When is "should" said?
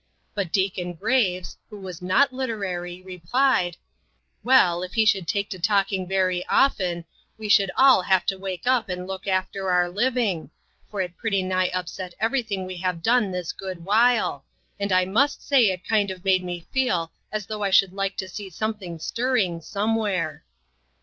5.05-5.27, 7.47-7.69, 17.69-17.93